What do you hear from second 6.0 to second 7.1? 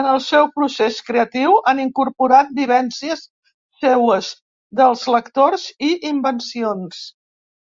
invencions.